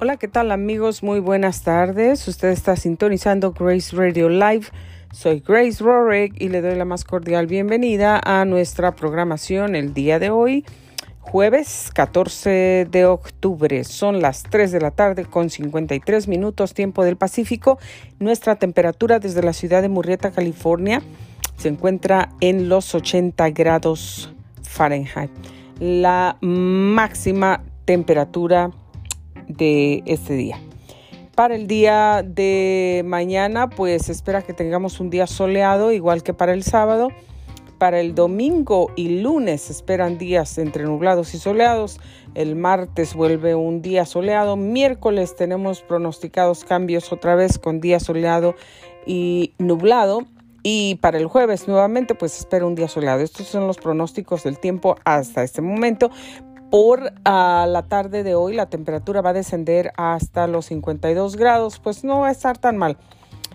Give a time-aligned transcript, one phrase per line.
[0.00, 1.04] Hola, ¿qué tal amigos?
[1.04, 2.26] Muy buenas tardes.
[2.26, 4.66] Usted está sintonizando Grace Radio Live.
[5.12, 10.18] Soy Grace Rorick y le doy la más cordial bienvenida a nuestra programación el día
[10.18, 10.64] de hoy,
[11.20, 13.84] jueves 14 de octubre.
[13.84, 17.78] Son las 3 de la tarde con 53 minutos tiempo del Pacífico.
[18.18, 21.02] Nuestra temperatura desde la ciudad de Murrieta, California,
[21.56, 25.30] se encuentra en los 80 grados Fahrenheit.
[25.78, 28.72] La máxima temperatura
[29.48, 30.58] de este día.
[31.34, 36.52] Para el día de mañana, pues espera que tengamos un día soleado, igual que para
[36.52, 37.08] el sábado.
[37.78, 41.98] Para el domingo y lunes esperan días entre nublados y soleados.
[42.34, 44.56] El martes vuelve un día soleado.
[44.56, 48.54] Miércoles tenemos pronosticados cambios otra vez con día soleado
[49.06, 50.24] y nublado.
[50.62, 53.20] Y para el jueves nuevamente pues espera un día soleado.
[53.20, 56.10] Estos son los pronósticos del tiempo hasta este momento.
[56.74, 61.78] Por a la tarde de hoy la temperatura va a descender hasta los 52 grados,
[61.78, 62.98] pues no va a estar tan mal.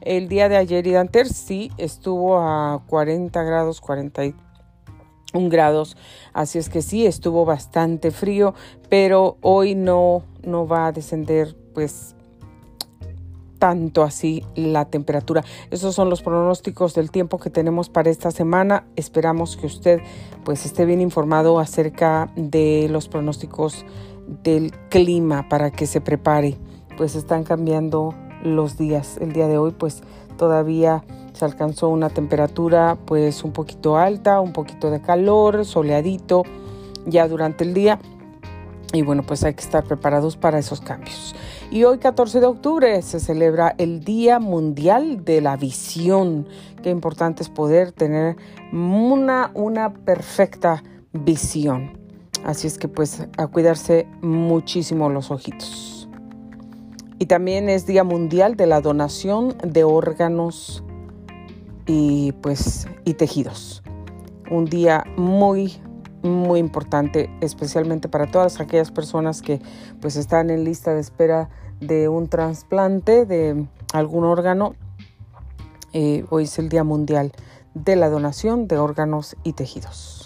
[0.00, 4.34] El día de ayer y de antes sí estuvo a 40 grados, 41
[5.50, 5.98] grados,
[6.32, 8.54] así es que sí estuvo bastante frío,
[8.88, 12.16] pero hoy no no va a descender pues
[13.62, 15.44] tanto así la temperatura.
[15.70, 18.88] Esos son los pronósticos del tiempo que tenemos para esta semana.
[18.96, 20.00] Esperamos que usted
[20.42, 23.86] pues esté bien informado acerca de los pronósticos
[24.42, 26.58] del clima para que se prepare.
[26.96, 29.16] Pues están cambiando los días.
[29.18, 30.02] El día de hoy pues
[30.36, 36.42] todavía se alcanzó una temperatura pues un poquito alta, un poquito de calor, soleadito
[37.06, 38.00] ya durante el día.
[38.92, 41.34] Y bueno, pues hay que estar preparados para esos cambios.
[41.70, 46.46] Y hoy 14 de octubre se celebra el Día Mundial de la Visión.
[46.82, 48.36] Qué importante es poder tener
[48.72, 50.82] una, una perfecta
[51.12, 51.98] visión.
[52.44, 56.08] Así es que pues a cuidarse muchísimo los ojitos.
[57.18, 60.84] Y también es Día Mundial de la Donación de Órganos
[61.86, 63.82] y pues y tejidos.
[64.50, 65.80] Un día muy
[66.22, 69.60] muy importante, especialmente para todas aquellas personas que
[70.00, 71.48] pues están en lista de espera
[71.80, 74.74] de un trasplante de algún órgano.
[75.92, 77.32] Eh, hoy es el Día Mundial
[77.74, 80.21] de la Donación de Órganos y Tejidos.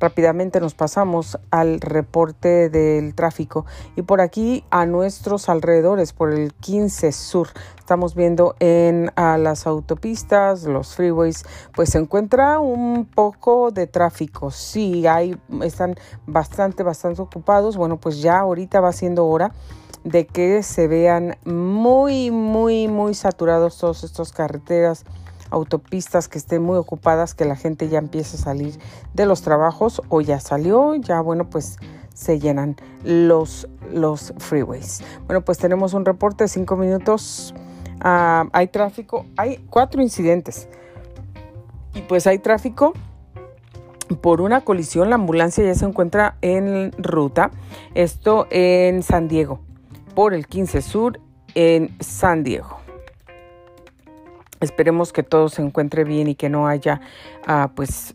[0.00, 3.66] Rápidamente nos pasamos al reporte del tráfico
[3.96, 9.66] y por aquí a nuestros alrededores, por el 15 Sur, estamos viendo en a las
[9.66, 11.44] autopistas, los freeways,
[11.74, 14.50] pues se encuentra un poco de tráfico.
[14.50, 15.96] Sí, hay, están
[16.26, 17.76] bastante, bastante ocupados.
[17.76, 19.52] Bueno, pues ya ahorita va siendo hora
[20.04, 25.04] de que se vean muy, muy, muy saturados todos estos carreteras,
[25.50, 28.78] autopistas que estén muy ocupadas, que la gente ya empiece a salir
[29.14, 31.76] de los trabajos o ya salió, ya bueno, pues
[32.14, 35.02] se llenan los, los freeways.
[35.26, 37.54] Bueno, pues tenemos un reporte de cinco minutos.
[38.00, 40.68] Ah, hay tráfico, hay cuatro incidentes.
[41.94, 42.92] Y pues hay tráfico
[44.20, 45.08] por una colisión.
[45.08, 47.50] La ambulancia ya se encuentra en ruta.
[47.94, 49.60] Esto en San Diego
[50.14, 51.20] por el 15 Sur
[51.54, 52.79] en San Diego.
[54.60, 57.00] Esperemos que todo se encuentre bien y que no haya
[57.46, 58.14] ah, pues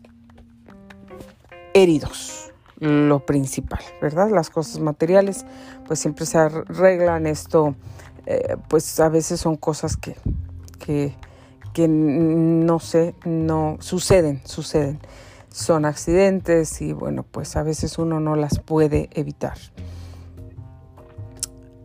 [1.74, 4.30] heridos, lo principal, ¿verdad?
[4.30, 5.44] Las cosas materiales
[5.86, 7.74] pues siempre se arreglan esto,
[8.26, 10.16] eh, pues a veces son cosas que,
[10.78, 11.14] que,
[11.72, 15.00] que no sé, no suceden, suceden.
[15.48, 19.56] Son accidentes y bueno, pues a veces uno no las puede evitar.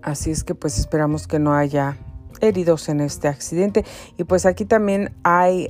[0.02, 1.98] Así es que pues esperamos que no haya
[2.40, 3.86] heridos en este accidente.
[4.18, 5.68] Y pues aquí también hay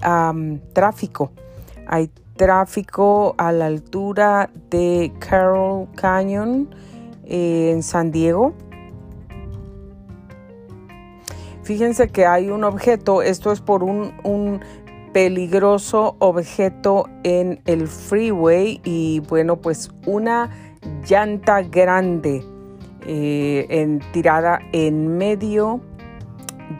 [0.73, 1.31] tráfico.
[1.87, 6.73] Hay tráfico a la altura de Carroll Canyon
[7.25, 8.53] eh, en San Diego.
[11.63, 14.61] Fíjense que hay un objeto, esto es por un, un
[15.13, 20.49] peligroso objeto en el freeway y bueno, pues una
[21.07, 22.43] llanta grande
[23.05, 25.81] eh, en, tirada en medio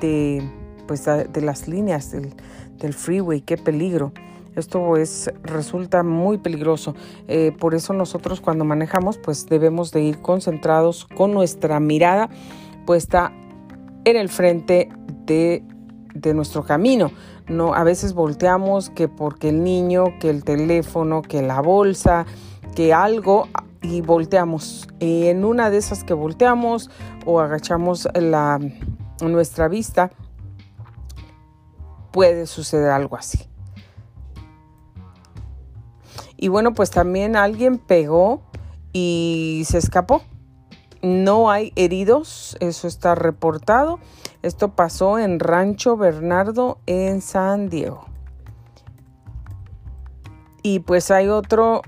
[0.01, 0.43] de,
[0.87, 2.33] pues, de las líneas del,
[2.77, 3.39] del freeway.
[3.39, 4.11] Qué peligro.
[4.55, 6.93] Esto es, resulta muy peligroso.
[7.27, 12.29] Eh, por eso nosotros cuando manejamos pues debemos de ir concentrados con nuestra mirada
[12.85, 13.31] puesta
[14.03, 14.89] en el frente
[15.25, 15.63] de,
[16.13, 17.11] de nuestro camino.
[17.47, 22.25] No, a veces volteamos que porque el niño, que el teléfono, que la bolsa,
[22.75, 23.47] que algo
[23.81, 24.87] y volteamos.
[24.99, 26.89] En una de esas que volteamos
[27.25, 28.59] o agachamos la,
[29.29, 30.11] nuestra vista,
[32.11, 33.47] puede suceder algo así.
[36.37, 38.41] Y bueno, pues también alguien pegó
[38.93, 40.23] y se escapó.
[41.01, 43.99] No hay heridos, eso está reportado.
[44.41, 48.05] Esto pasó en Rancho Bernardo en San Diego.
[50.63, 51.81] Y pues hay otro,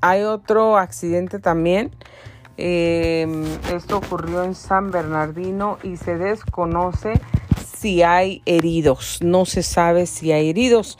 [0.00, 1.90] hay otro accidente también.
[2.56, 7.20] Em, esto ocurrió en San Bernardino y se desconoce
[7.64, 9.18] si hay heridos.
[9.22, 10.98] No se sabe si hay heridos.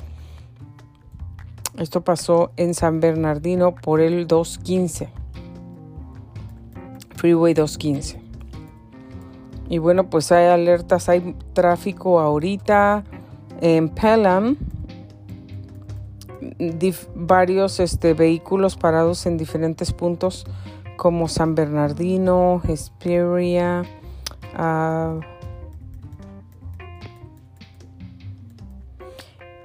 [1.78, 5.08] Esto pasó en San Bernardino por el 215.
[7.16, 8.20] Freeway 215.
[9.68, 13.04] Y bueno, pues hay alertas, hay tráfico ahorita
[13.60, 14.56] en Pelham.
[17.14, 20.44] varios este, vehículos parados en diferentes puntos
[20.96, 23.82] como San Bernardino, Hesperia,
[24.58, 25.20] uh,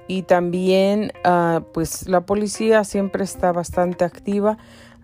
[0.08, 4.58] y también uh, pues la policía siempre está bastante activa.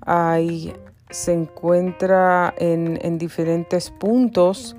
[0.04, 0.74] Hay
[1.10, 4.76] se encuentra en, diferentes puntos.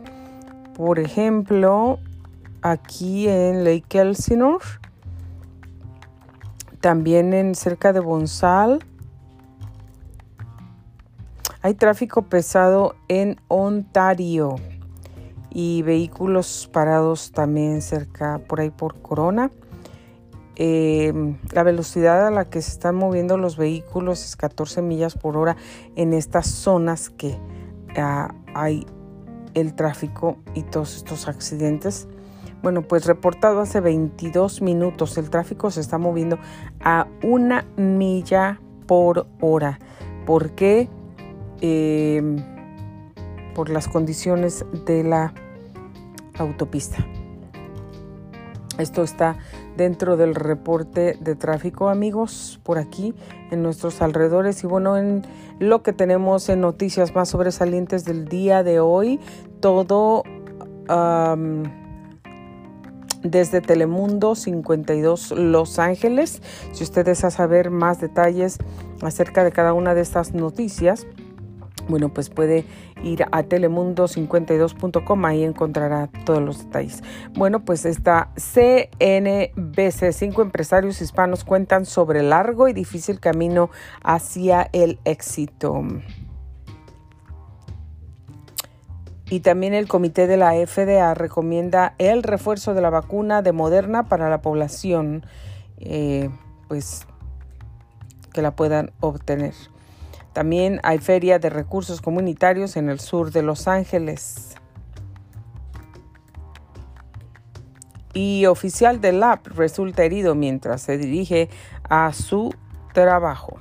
[0.75, 1.99] Por ejemplo,
[2.61, 4.65] aquí en Lake Elsinore,
[6.81, 8.83] también en cerca de Bonsal.
[11.67, 14.55] Hay tráfico pesado en Ontario
[15.49, 19.51] y vehículos parados también cerca por ahí por Corona.
[20.55, 25.35] Em, la velocidad a la que se están moviendo los vehículos es 14 millas por
[25.35, 25.57] hora
[25.97, 27.37] en estas zonas que
[27.97, 28.85] ah, hay
[29.53, 32.07] el tráfico y todos estos accidentes.
[32.63, 36.39] Bueno, pues reportado hace 22 minutos, el tráfico se está moviendo
[36.79, 39.79] a una milla por hora.
[40.25, 40.87] ¿Por qué?
[41.61, 42.37] Em,
[43.55, 45.33] por las condiciones de la
[46.37, 46.97] autopista.
[48.77, 49.39] Esto está
[49.75, 53.15] dentro del reporte de tráfico, amigos, por aquí
[53.49, 54.63] en nuestros alrededores.
[54.63, 55.23] Y bueno, en
[55.57, 59.19] lo que tenemos en noticias más sobresalientes del día de hoy,
[59.59, 60.21] todo
[63.23, 66.43] desde Telemundo 52 Los Ángeles.
[66.71, 68.59] Si ustedes desea saber más detalles
[69.01, 71.07] acerca de cada una de estas noticias,
[71.87, 72.65] bueno, pues puede
[73.03, 77.03] ir a telemundo52.com, ahí encontrará todos los detalles.
[77.33, 83.69] Bueno, pues está CNBC, cinco empresarios hispanos cuentan sobre largo y difícil camino
[84.03, 85.83] hacia el éxito.
[89.29, 94.07] Y también el comité de la FDA recomienda el refuerzo de la vacuna de Moderna
[94.07, 95.25] para la población,
[95.79, 96.29] eh,
[96.69, 97.05] pues
[98.33, 99.53] que la puedan obtener.
[100.37, 104.53] También hay feria de recursos comunitarios en el sur de Los Ángeles.
[108.13, 111.49] Y oficial del lab resulta herido mientras se dirige
[111.89, 112.53] a su
[112.93, 113.57] trabajo.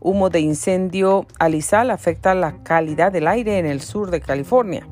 [0.00, 4.84] Humo de incendio alisal afecta la calidad del aire en el sur de California.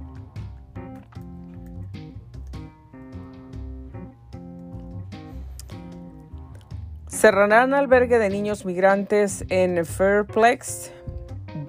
[7.09, 10.93] Cerrarán albergue de niños migrantes en Fairplex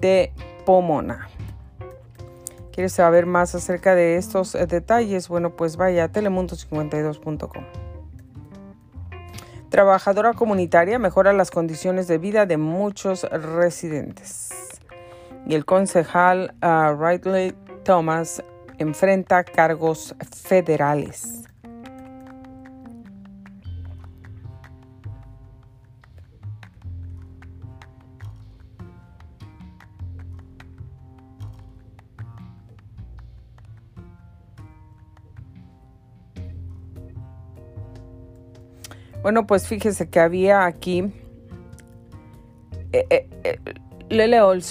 [0.00, 0.32] de
[0.64, 1.28] Pomona.
[2.72, 5.28] ¿Quieres saber más acerca de estos eh, detalles?
[5.28, 7.64] Bueno, pues vaya a telemundo52.com.
[9.68, 14.50] Trabajadora comunitaria mejora las condiciones de vida de muchos residentes.
[15.46, 18.42] Y el concejal uh, Thomas
[18.78, 21.37] enfrenta cargos federales.
[39.28, 41.12] Bueno, pues fíjese que había aquí,
[42.94, 43.58] eh, eh, eh,
[44.08, 44.62] le leo el,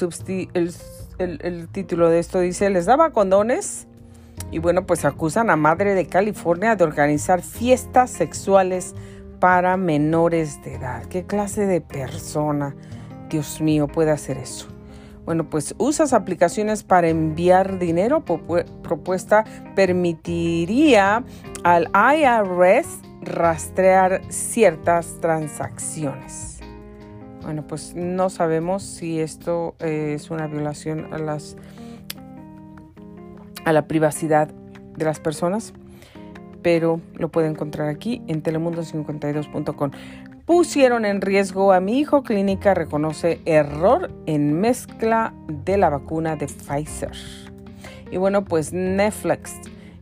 [1.19, 3.85] el, título de esto, dice, les daba condones
[4.49, 8.95] y bueno, pues acusan a Madre de California de organizar fiestas sexuales
[9.39, 11.05] para menores de edad.
[11.05, 12.75] ¿Qué clase de persona,
[13.29, 14.69] Dios mío, puede hacer eso?
[15.23, 18.25] Bueno, pues usas aplicaciones para enviar dinero.
[18.25, 19.43] Propuesta
[19.75, 21.23] permitiría
[21.63, 26.59] al IRS rastrear ciertas transacciones.
[27.43, 31.55] Bueno, pues no sabemos si esto eh, es una violación a las
[33.63, 35.73] a la privacidad de las personas,
[36.61, 39.91] pero lo puede encontrar aquí en telemundo52.com.
[40.45, 42.23] Pusieron en riesgo a mi hijo.
[42.23, 47.11] Clínica reconoce error en mezcla de la vacuna de Pfizer.
[48.09, 49.53] Y bueno, pues Netflix